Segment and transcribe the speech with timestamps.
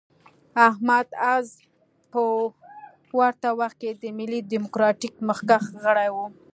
[0.67, 1.47] احمد عز
[2.11, 2.21] په
[3.19, 6.17] ورته وخت کې د ملي ډیموکراتیک مخکښ غړی و.